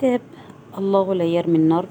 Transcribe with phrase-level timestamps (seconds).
[0.00, 0.20] كتاب
[0.78, 1.88] الله لا يرمي النرد.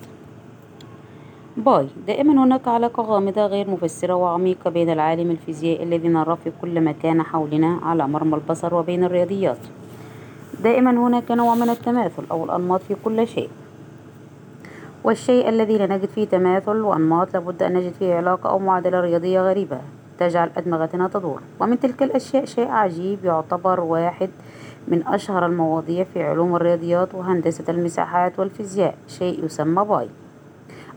[1.57, 1.87] باي.
[2.07, 7.23] دائما هناك علاقة غامضة غير مفسرة وعميقة بين العالم الفيزيائي الذي نراه في كل مكان
[7.23, 9.57] حولنا على مرمى البصر وبين الرياضيات.
[10.63, 13.49] دائما هناك نوع من التماثل أو الأنماط في كل شيء.
[15.03, 19.41] والشيء الذي لا نجد فيه تماثل وأنماط لابد أن نجد فيه علاقة أو معادلة رياضية
[19.41, 19.79] غريبة.
[20.19, 21.41] تجعل أدمغتنا تدور.
[21.59, 24.29] ومن تلك الأشياء شيء عجيب يعتبر واحد
[24.87, 30.09] من أشهر المواضيع في علوم الرياضيات وهندسة المساحات والفيزياء شيء يسمى باي.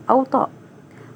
[0.09, 0.49] أو طاء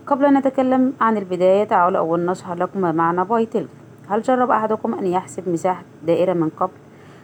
[0.07, 3.69] قبل أن نتكلم عن البداية تعالوا أولا نشرح لكم ما معنى باي تلك.
[4.09, 6.73] هل جرب أحدكم أن يحسب مساحة دائرة من قبل؟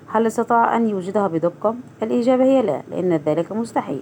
[0.08, 4.02] هل استطاع أن يوجدها بدقة؟ الإجابة هي لا لأن ذلك مستحيل.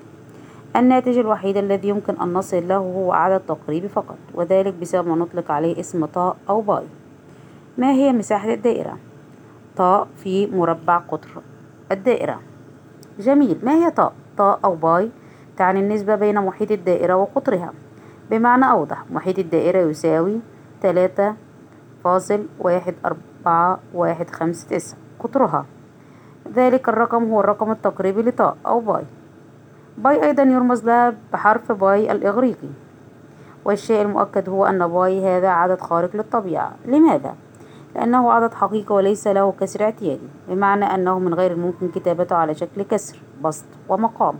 [0.75, 5.51] الناتج الوحيد الذي يمكن أن نصل له هو عدد تقريبي فقط وذلك بسبب ما نطلق
[5.51, 6.83] عليه اسم طاء أو باي.
[7.77, 8.97] ما هي مساحة الدائرة؟
[9.77, 11.29] طاء في مربع قطر
[11.91, 12.39] الدائرة.
[13.19, 13.59] جميل.
[13.63, 15.09] ما هي طاء؟ طاء أو باي
[15.57, 17.73] تعني النسبة بين محيط الدائرة وقطرها.
[18.31, 20.39] بمعنى أوضح محيط الدائرة يساوي
[20.81, 21.35] تلاتة
[22.03, 25.65] فاصل واحد أربعة واحد خمسة تسعة قطرها.
[26.55, 29.03] ذلك الرقم هو الرقم التقريبي لطاء أو باي.
[30.03, 32.67] باي أيضا يرمز لها بحرف باي الإغريقي
[33.65, 36.71] والشيء المؤكد هو أن باي هذا عدد خارق للطبيعة.
[36.85, 37.35] لماذا؟
[37.95, 42.81] لأنه عدد حقيقي وليس له كسر اعتيادي بمعنى أنه من غير الممكن كتابته على شكل
[42.81, 44.35] كسر بسط ومقام.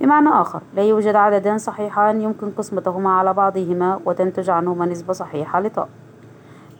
[0.00, 5.88] بمعنى آخر لا يوجد عددان صحيحان يمكن قسمتهما على بعضهما وتنتج عنهما نسبة صحيحة لطاء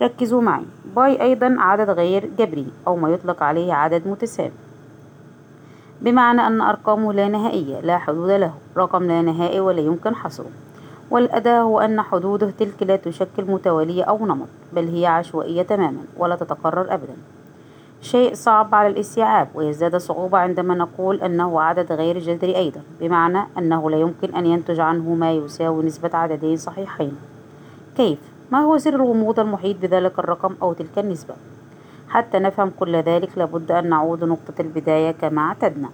[0.02, 0.64] ركزوا معي
[0.96, 4.67] باي أيضا عدد غير جبري أو ما يطلق عليه عدد متساوي.
[6.02, 10.50] بمعنى أن أرقامه لا نهائية لا حدود له رقم لا نهائي ولا يمكن حصره
[11.10, 16.36] والأداة هو أن حدوده تلك لا تشكل متوالية أو نمط بل هي عشوائية تماما ولا
[16.36, 17.16] تتكرر أبدا
[18.02, 23.90] شيء صعب على الاستيعاب ويزداد صعوبة عندما نقول أنه عدد غير جذري أيضا بمعنى أنه
[23.90, 27.12] لا يمكن أن ينتج عنه ما يساوي نسبة عددين صحيحين
[27.96, 28.18] كيف؟
[28.52, 31.34] ما هو سر الغموض المحيط بذلك الرقم أو تلك النسبة؟
[32.08, 35.88] حتى نفهم كل ذلك لابد أن نعود نقطة البداية كما اعتدنا.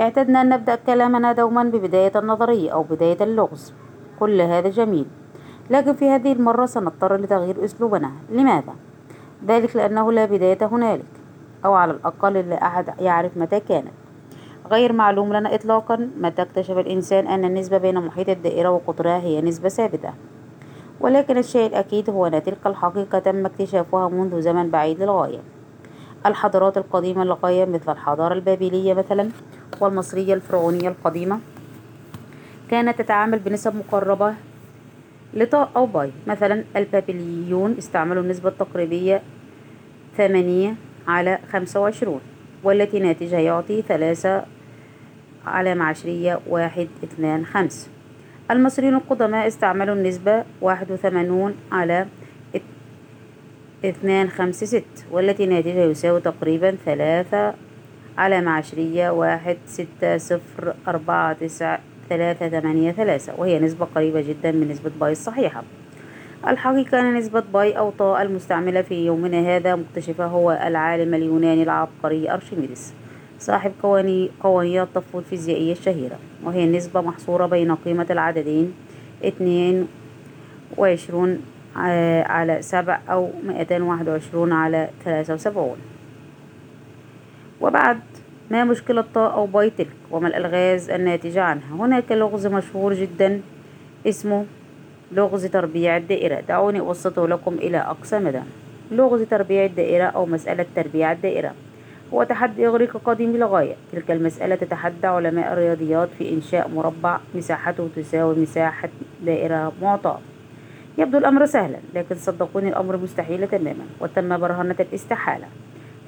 [0.00, 3.72] اعتدنا أن نبدأ كلامنا دوما ببداية النظرية أو بداية اللغز.
[4.20, 5.06] كل هذا جميل.
[5.70, 8.10] لكن في هذه المرة سنضطر لتغيير أسلوبنا.
[8.30, 8.74] لماذا؟
[9.46, 11.12] ذلك لأنه لا بداية هنالك
[11.64, 13.92] أو على الأقل لا أحد يعرف متى كانت.
[14.70, 19.68] غير معلوم لنا إطلاقا متى اكتشف الإنسان أن النسبة بين محيط الدائرة وقطرها هي نسبة
[19.68, 20.12] ثابتة.
[21.00, 25.38] ولكن الشيء الأكيد هو أن تلك الحقيقة تم اكتشافها منذ زمن بعيد للغاية.
[26.26, 29.28] الحضارات القديمة للغاية مثل الحضارة البابلية مثلا
[29.80, 31.40] والمصرية الفرعونية القديمة
[32.70, 34.34] كانت تتعامل بنسب مقربة
[35.34, 36.12] لطاء أو باي.
[36.26, 39.22] مثلا البابليون استعملوا النسبة التقريبية
[40.16, 40.74] ثمانية
[41.08, 42.20] على خمسة وعشرون
[42.64, 44.44] والتي ناتجها يعطي ثلاثة
[45.46, 47.99] علامة عشرية واحد اثنان خمس.
[48.50, 52.06] المصريون القدماء استعملوا النسبة واحد وثمانون على
[53.84, 57.54] اثنان خمسة ست والتي ناتجها يساوي تقريبا ثلاثة
[58.18, 64.68] علامة عشرية واحد ستة صفر أربعة تسعة ثلاثة ثمانية ثلاثة وهي نسبة قريبة جدا من
[64.68, 65.62] نسبة باي الصحيحة.
[66.48, 72.30] الحقيقة أن نسبة باي أو طاء المستعملة في يومنا هذا مكتشفة هو العالم اليوناني العبقري
[72.30, 72.94] أرشميدس.
[73.40, 78.74] صاحب قوانين قوانين الطفو الفيزيائية الشهيرة وهي نسبة محصورة بين قيمة العددين
[79.24, 79.88] اتنين
[80.76, 81.42] وعشرون
[81.76, 85.76] على سبع أو مئتين واحد وعشرون على ثلاثة وسبعون.
[87.60, 88.00] وبعد
[88.50, 91.76] ما مشكلة طاء أو باي تلك وما الألغاز الناتجة عنها.
[91.76, 93.40] هناك لغز مشهور جدا
[94.06, 94.44] اسمه
[95.12, 96.40] لغز تربيع الدائرة.
[96.40, 98.42] دعوني أبسطه لكم إلى أقصى مدى.
[98.90, 101.54] لغز تربيع الدائرة أو مسألة تربيع الدائرة.
[102.14, 103.74] هو تحدي إغريقي قديم للغاية.
[103.92, 108.88] تلك المسألة تتحدى علماء الرياضيات في إنشاء مربع مساحته تساوي مساحة
[109.22, 110.18] دائرة معطاة.
[110.98, 115.46] يبدو الأمر سهلا لكن صدقوني الأمر مستحيل تماما وتم برهنة الاستحالة.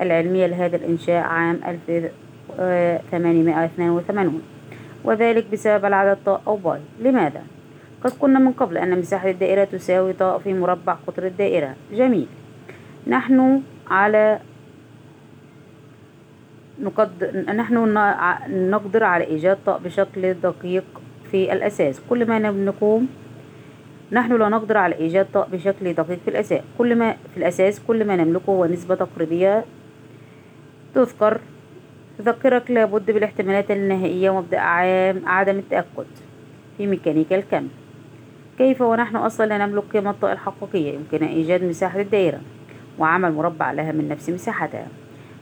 [0.01, 4.43] العلمية لهذا الإنشاء عام 1882
[5.05, 7.43] وذلك بسبب العدد طاء أو باي لماذا؟
[8.05, 11.75] قد قلنا من قبل أن مساحة الدائرة تساوي طاء في مربع قطر الدائرة.
[11.93, 12.27] جميل.
[13.07, 14.39] نحن على
[16.81, 17.95] نقدر نحن
[18.71, 20.85] نقدر على إيجاد طاء بشكل دقيق
[21.31, 22.01] في الأساس.
[22.11, 23.09] كل ما نقوم
[24.13, 26.61] نحن لا نقدر على إيجاد طاء بشكل دقيق في الأساس.
[26.79, 29.65] كل ما في الأساس كل ما نملكه هو نسبة تقريبية
[30.95, 31.41] تذكر
[32.19, 36.07] تذكرك لابد بالاحتمالات النهائية ومبدأ عام عدم التأكد
[36.79, 37.69] في ميكانيكا الكم.
[38.59, 42.41] كيف ونحن أصلا لا نملك قيمة الطاء الحقيقية؟ يمكن إيجاد مساحة الدائرة
[42.99, 44.87] وعمل مربع لها من نفس مساحتها.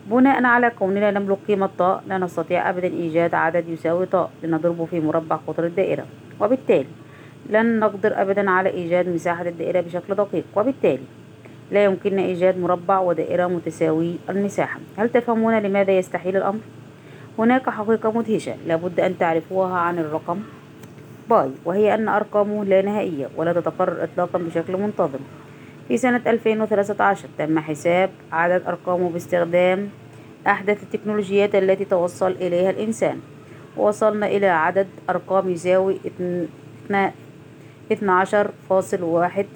[0.07, 5.01] بناء على كوننا نملك قيمة طاء لا نستطيع أبدا إيجاد عدد يساوي طاء لنضربه في
[5.01, 6.05] مربع قطر الدائرة.
[6.41, 6.87] وبالتالي
[7.51, 10.45] لن نقدر أبدا على إيجاد مساحة الدائرة بشكل دقيق.
[10.57, 11.03] وبالتالي
[11.71, 14.81] لا يمكننا إيجاد مربع ودائرة متساوي المساحة.
[14.97, 16.61] هل تفهمون لماذا يستحيل الأمر؟
[17.39, 20.41] هناك حقيقة مدهشة لابد أن تعرفوها عن الرقم
[21.31, 25.19] باي وهي أن أرقامه لا نهائية ولا تتكرر إطلاقا بشكل منتظم.
[25.91, 29.89] في سنة 2013 تم حساب عدد أرقامه باستخدام
[30.47, 33.21] أحدث التكنولوجيات التي توصل إليها الإنسان.
[33.77, 35.97] ووصلنا إلى عدد أرقام يساوي
[37.93, 39.47] اثنا عشر فاصل واحد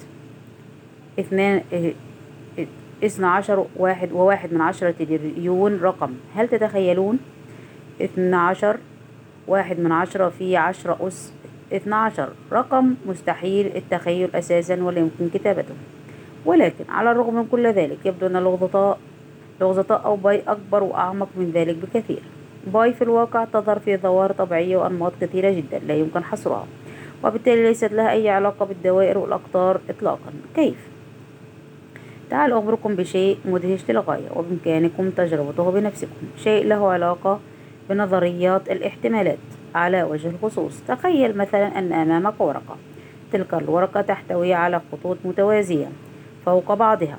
[4.12, 6.14] وواحد من عشرة تريليون رقم.
[6.36, 7.18] هل تتخيلون؟
[8.02, 8.76] اثنا عشر
[9.46, 11.32] واحد من عشرة في عشرة أس
[11.72, 15.74] اثنا عشر رقم؟ مستحيل التخيل أساسا ولا يمكن كتابته.
[16.44, 18.94] ولكن على الرغم من كل ذلك يبدو أن لغز
[19.60, 22.22] لغز أو باي أكبر وأعمق من ذلك بكثير.
[22.66, 26.66] باي في الواقع تظهر في ظواهر طبيعية وأنماط كثيرة جدا لا يمكن حصرها
[27.24, 30.32] وبالتالي ليست لها أي علاقة بالدوائر والأقطار إطلاقا.
[30.56, 30.76] كيف؟
[32.30, 36.26] تعالوا أخبركم بشيء مدهش للغاية وبإمكانكم تجربته بنفسكم.
[36.36, 37.40] شيء له علاقة
[37.90, 39.38] بنظريات الاحتمالات
[39.74, 40.82] على وجه الخصوص.
[40.88, 42.76] تخيل مثلا أن أمامك ورقة
[43.32, 45.86] تلك الورقة تحتوي على خطوط متوازية.
[46.46, 47.18] فوق بعضها.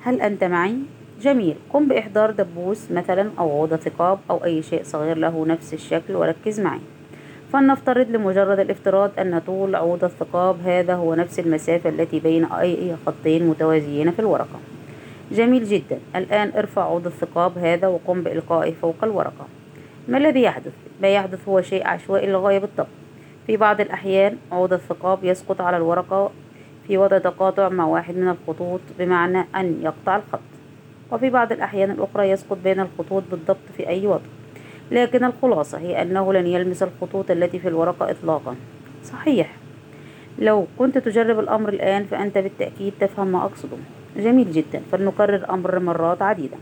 [0.00, 0.76] هل أنت معي؟
[1.20, 1.56] جميل.
[1.72, 6.60] قم بإحضار دبوس مثلا أو عود ثقاب أو أي شيء صغير له نفس الشكل وركز
[6.60, 6.80] معي.
[7.52, 13.46] فلنفترض لمجرد الافتراض أن طول عود الثقاب هذا هو نفس المسافة التي بين أي خطين
[13.46, 14.60] متوازيين في الورقة.
[15.32, 15.98] جميل جدا.
[16.16, 19.46] الآن ارفع عود الثقاب هذا وقم بإلقائه فوق الورقة.
[20.08, 20.72] ما الذي يحدث؟
[21.02, 22.88] ما يحدث هو شيء عشوائي للغاية بالطبع.
[23.46, 26.30] في بعض الأحيان عود الثقاب يسقط على الورقة
[26.88, 30.40] في وضع تقاطع مع واحد من الخطوط بمعنى أن يقطع الخط.
[31.12, 34.20] وفي بعض الأحيان الأخرى يسقط بين الخطوط بالضبط في أي وضع.
[34.90, 38.56] لكن الخلاصة هي أنه لن يلمس الخطوط التي في الورقة إطلاقا.
[39.04, 39.56] صحيح.
[40.38, 43.76] لو كنت تجرب الأمر الآن فأنت بالتأكيد تفهم ما أقصده.
[44.16, 44.82] جميل جدا.
[44.92, 46.56] فلنكرر الأمر مرات عديدة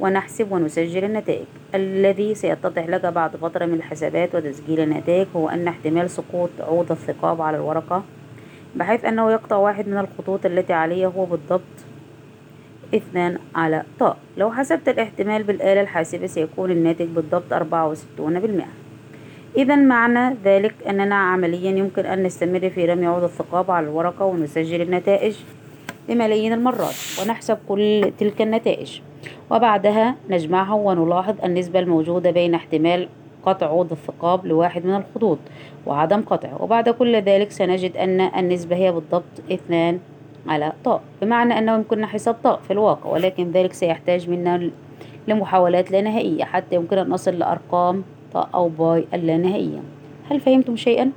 [0.00, 1.46] ونحسب ونسجل النتائج.
[1.74, 7.42] الذي سيتضح لك بعد فترة من الحسابات وتسجيل النتائج هو أن احتمال سقوط عود الثقاب
[7.42, 8.02] على الورقة
[8.76, 11.60] بحيث أنه يقطع واحد من الخطوط التي عليه هو بالضبط.
[12.94, 14.16] اثنان على طاء.
[14.36, 18.68] لو حسبت الاحتمال بالآلة الحاسبة سيكون الناتج بالضبط أربعة وستون بالمئة.
[19.56, 24.80] إذا معنى ذلك أننا عمليا يمكن أن نستمر في رمي عود الثقاب على الورقة ونسجل
[24.80, 25.36] النتائج
[26.08, 29.00] بملايين المرات ونحسب كل تلك النتائج.
[29.50, 33.08] وبعدها نجمعها ونلاحظ النسبة الموجودة بين احتمال
[33.46, 35.38] قطع عود الثقاب لواحد من الخطوط
[35.86, 36.62] وعدم قطعه.
[36.62, 39.98] وبعد كل ذلك سنجد أن النسبة هي بالضبط اثنان
[40.48, 44.70] على طاء بمعنى أنه يمكننا حساب طاء في الواقع ولكن ذلك سيحتاج منا
[45.28, 49.82] لمحاولات لا نهائية حتى يمكن أن نصل لأرقام طاء أو باي اللانهائية
[50.30, 51.12] هل فهمتم شيئا؟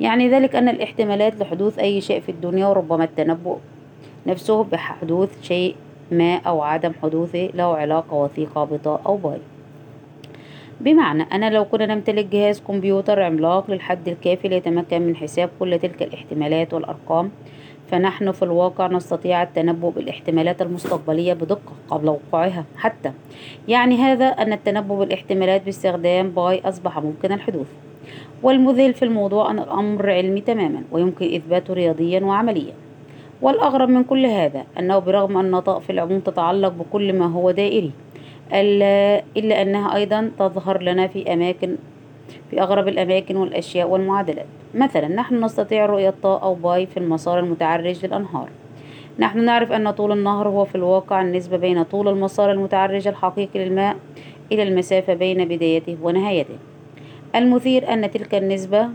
[0.00, 3.58] يعني ذلك أن الاحتمالات لحدوث أي شيء في الدنيا وربما التنبؤ
[4.26, 5.76] نفسه بحدوث شيء
[6.10, 9.38] ما أو عدم حدوثه له علاقة وثيقة بطاء أو باي.
[10.82, 16.02] بمعنى أننا لو كنا نمتلك جهاز كمبيوتر عملاق للحد الكافي ليتمكن من حساب كل تلك
[16.02, 17.30] الاحتمالات والأرقام
[17.90, 23.12] فنحن في الواقع نستطيع التنبؤ بالاحتمالات المستقبلية بدقة قبل وقوعها حتى.
[23.68, 27.68] يعني هذا أن التنبؤ بالاحتمالات باستخدام باي أصبح ممكن الحدوث.
[28.42, 32.72] والمذهل في الموضوع أن الأمر علمي تماما ويمكن إثباته رياضيا وعمليا.
[33.42, 37.90] والأغرب من كل هذا أنه برغم أن طاء في العموم تتعلق بكل ما هو دائري
[38.52, 41.76] إلا أنها أيضا تظهر لنا في أماكن
[42.50, 44.46] في أغرب الأماكن والأشياء والمعادلات.
[44.74, 48.48] مثلا نحن نستطيع رؤية طاء أو باي في المسار المتعرج للأنهار.
[49.18, 53.96] نحن نعرف أن طول النهر هو في الواقع النسبة بين طول المسار المتعرج الحقيقي للماء
[54.52, 56.54] إلى المسافة بين بدايته ونهايته.
[57.36, 58.88] المثير أن تلك النسبة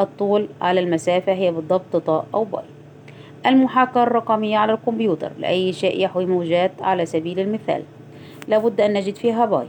[0.00, 2.64] الطول على المسافة هي بالضبط طاء أو باي.
[3.46, 7.82] المحاكاة الرقمية على الكمبيوتر لأي شيء يحوي موجات على سبيل المثال.
[8.48, 9.66] لابد أن نجد فيها باي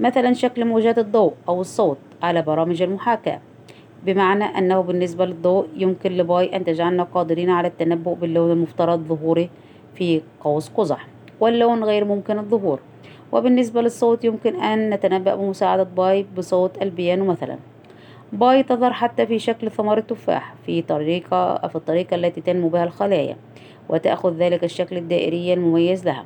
[0.00, 3.40] مثلا شكل موجات الضوء أو الصوت على برامج المحاكاة.
[4.04, 9.48] بمعنى أنه بالنسبة للضوء يمكن لباي أن تجعلنا قادرين على التنبؤ باللون المفترض ظهوره
[9.94, 11.06] في قوس قزح
[11.40, 12.80] واللون غير ممكن الظهور.
[13.32, 17.56] وبالنسبة للصوت يمكن أن نتنبأ بمساعدة باي بصوت البيانو مثلا.
[18.32, 23.36] باي تظهر حتى في شكل ثمار التفاح في طريقة في الطريقة التي تنمو بها الخلايا
[23.88, 26.24] وتأخذ ذلك الشكل الدائري المميز لها.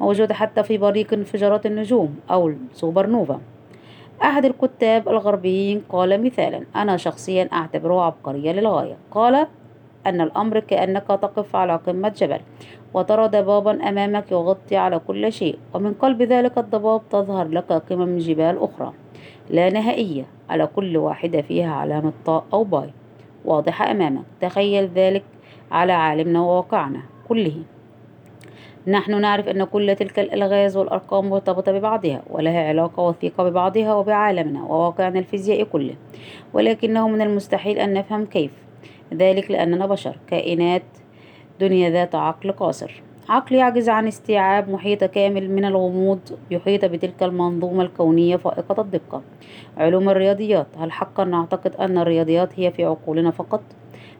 [0.00, 3.40] موجودة حتى في بريق انفجارات النجوم أو السوبر نوفا
[4.22, 8.96] أحد الكتاب الغربيين قال مثالا أنا شخصيا أعتبره عبقرية للغاية.
[9.10, 9.46] قال
[10.06, 12.40] أن الأمر كأنك تقف على قمة جبل
[12.94, 18.58] وترى ضبابا أمامك يغطي على كل شيء ومن قلب ذلك الضباب تظهر لك قمم جبال
[18.58, 18.92] أخرى
[19.50, 22.90] لا نهائية على كل واحدة فيها علامة طاء أو باي.
[23.44, 24.24] واضحة أمامك.
[24.40, 25.24] تخيل ذلك
[25.70, 27.62] على عالمنا وواقعنا كله.
[28.86, 35.18] نحن نعرف أن كل تلك الألغاز والأرقام مرتبطة ببعضها ولها علاقة وثيقة ببعضها وبعالمنا وواقعنا
[35.18, 35.94] الفيزيائي كله
[36.52, 38.50] ولكنه من المستحيل أن نفهم كيف.
[39.14, 40.82] ذلك لأننا بشر كائنات
[41.60, 43.02] دنيا ذات عقل قاصر.
[43.28, 49.22] عقل يعجز عن استيعاب محيط كامل من الغموض يحيط بتلك المنظومة الكونية فائقة الدقة.
[49.76, 53.62] علوم الرياضيات هل حقا نعتقد أن الرياضيات هي في عقولنا فقط؟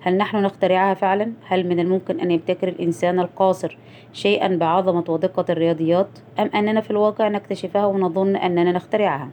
[0.05, 3.79] هل نحن نخترعها فعلا؟ هل من الممكن أن يبتكر الإنسان القاصر
[4.13, 6.09] شيئا بعظمة ودقة الرياضيات؟
[6.39, 9.29] أم أننا في الواقع نكتشفها ونظن أننا نخترعها؟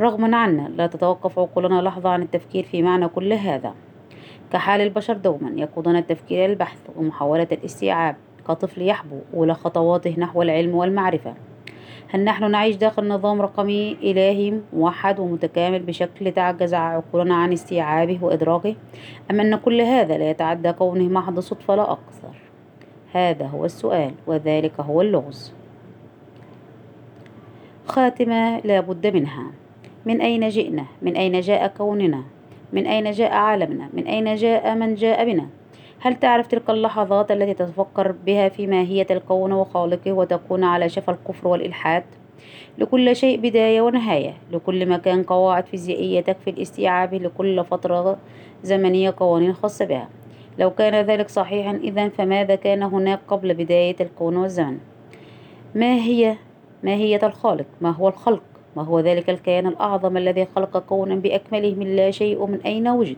[0.00, 3.74] رغما عنا لا تتوقف عقولنا لحظة عن التفكير في معنى كل هذا
[4.52, 8.16] كحال البشر دوما يقودون التفكير إلى البحث ومحاولة الاستيعاب
[8.48, 11.34] كطفل يحبو أولى خطواته نحو العلم والمعرفة
[12.10, 18.74] هل نحن نعيش داخل نظام رقمي إلهي موحد ومتكامل بشكل تعجز عقولنا عن استيعابه وإدراكه؟
[19.30, 22.34] أم أن كل هذا لا يتعدى كونه محض صدفة لا أكثر؟
[23.12, 25.52] هذا هو السؤال وذلك هو اللغز.
[27.86, 29.44] خاتمة لا بد منها.
[30.06, 32.22] من أين جئنا؟ من أين جاء كوننا؟
[32.72, 35.46] من أين جاء عالمنا؟ من أين جاء من جاء بنا؟
[36.00, 41.48] هل تعرف تلك اللحظات التي تتفكر بها في ماهية الكون وخالقه وتكون على شفا الكفر
[41.48, 42.04] والإلحاد؟
[42.78, 44.34] لكل شيء بداية ونهاية.
[44.52, 48.18] لكل مكان قواعد فيزيائية تكفي لاستيعابه لكل فترة
[48.62, 50.08] زمنية قوانين خاصة بها.
[50.58, 54.78] لو كان ذلك صحيحا إذا فماذا كان هناك قبل بداية الكون والزمن؟
[55.74, 56.36] ما هي
[56.82, 58.42] ماهية الخالق؟ ما هو الخلق؟
[58.76, 63.16] ما هو ذلك الكيان الأعظم الذي خلق كونا بأكمله من لا شيء ومن أين وجد؟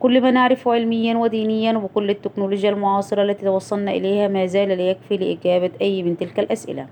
[0.00, 5.16] كل ما نعرفه علميا ودينيا وكل التكنولوجيا المعاصرة التي توصلنا إليها ما زال لا يكفي
[5.16, 6.86] لإجابة أي من تلك الأسئلة.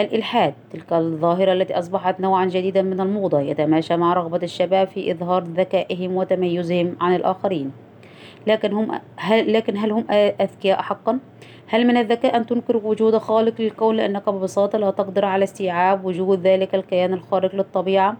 [0.00, 5.42] الإلحاد تلك الظاهرة التي أصبحت نوعا جديدا من الموضة يتماشى مع رغبة الشباب في إظهار
[5.42, 7.72] ذكائهم وتميزهم عن الآخرين.
[8.46, 10.04] لكن هم هل لكن هل هم
[10.40, 11.18] أذكياء حقا؟
[11.68, 16.46] هل من الذكاء أن تنكر وجود خالق للكون لأنك ببساطة لا تقدر على استيعاب وجود
[16.46, 18.16] ذلك الكيان الخارق للطبيعة؟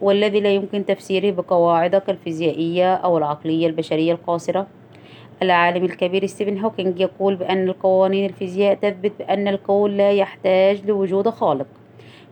[0.00, 4.66] والذي لا يمكن تفسيره بقواعدك الفيزيائية أو العقلية البشرية القاصرة
[5.42, 11.66] العالم الكبير ستيفن هوكينج يقول بأن القوانين الفيزياء تثبت بأن الكون لا يحتاج لوجود خالق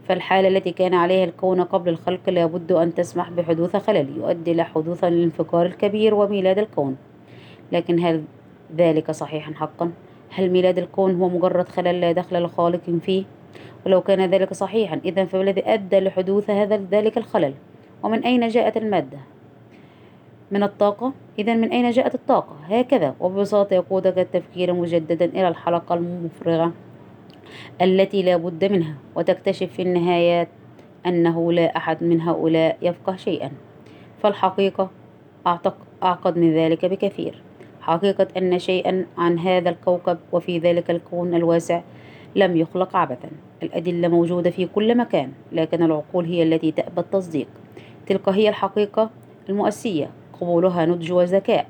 [0.08, 5.04] فالحالة التي كان عليها الكون قبل الخلق لابد أن تسمح بحدوث خلل يؤدي إلى حدوث
[5.04, 6.96] الانفجار الكبير وميلاد الكون
[7.72, 8.24] لكن هل
[8.76, 9.90] ذلك صحيحا حقا؟
[10.30, 13.24] هل ميلاد الكون هو مجرد خلل لا دخل لخالق فيه؟
[13.86, 15.00] ولو كان ذلك صحيحا.
[15.04, 17.54] إذا فالذي أدى لحدوث هذا ذلك الخلل.
[18.02, 19.18] ومن أين جاءت المادة؟
[20.50, 21.12] من الطاقة.
[21.38, 23.14] إذا من أين جاءت الطاقة؟ هكذا.
[23.20, 26.72] وببساطة يقودك التفكير مجددا إلى الحلقة المفرغة
[27.82, 28.94] التي لا بد منها.
[29.14, 30.48] وتكتشف في النهاية
[31.06, 33.50] أنه لا أحد من هؤلاء يفقه شيئا.
[34.22, 34.90] فالحقيقة
[36.02, 37.42] أعقد من ذلك بكثير.
[37.80, 41.80] حقيقة أن شيئا عن هذا الكوكب وفي ذلك الكون الواسع
[42.36, 43.28] لم يخلق عبثا.
[43.62, 47.48] الأدلة موجودة في كل مكان لكن العقول هي التي تأبى التصديق.
[48.06, 49.10] تلك هي الحقيقة
[49.48, 50.10] المؤسية.
[50.40, 51.66] قبولها نضج وذكاء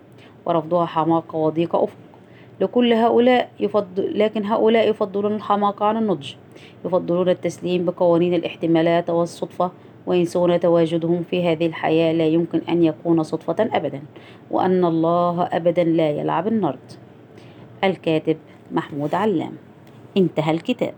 [0.46, 1.96] ورفضها حماقة وضيق أفق.
[2.60, 6.34] لكل هؤلاء يفضل لكن هؤلاء يفضلون الحماقة عن النضج.
[6.84, 9.70] يفضلون التسليم بقوانين الاحتمالات والصدفة
[10.06, 14.02] وينسون تواجدهم في هذه الحياة لا يمكن أن يكون صدفة أبدا.
[14.50, 16.92] وأن الله أبدا لا يلعب النرد.
[17.84, 18.36] الكاتب
[18.72, 19.52] محمود علام.
[20.16, 20.94] انتهى الكتاب.